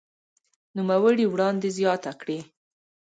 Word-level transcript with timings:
نوموړي 0.75 1.25
وړاندې 1.29 1.67
زياته 1.77 2.11
کړې 2.21 2.39